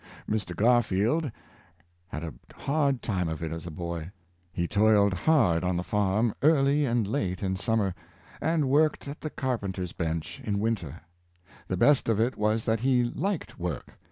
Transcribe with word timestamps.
Mr. 0.27 0.55
Garfield 0.55 1.29
had 2.07 2.23
a 2.23 2.33
hard 2.55 3.03
time 3.03 3.29
of 3.29 3.43
it 3.43 3.51
as 3.51 3.67
a 3.67 3.69
boy. 3.69 4.09
He 4.51 4.67
toiled 4.67 5.13
hard 5.13 5.63
on 5.63 5.77
the 5.77 5.83
farm 5.83 6.33
early 6.41 6.85
and 6.85 7.07
late 7.07 7.43
in 7.43 7.55
summer, 7.55 7.93
and 8.41 8.67
worked 8.67 9.07
at 9.07 9.21
the 9.21 9.29
carpen 9.29 9.73
ter's 9.73 9.91
bench 9.93 10.41
in 10.43 10.57
winter. 10.57 11.01
The 11.67 11.77
best 11.77 12.09
of 12.09 12.19
it 12.19 12.35
was 12.35 12.63
that 12.65 12.79
he 12.79 13.03
liked 13.03 13.59
work. 13.59 13.93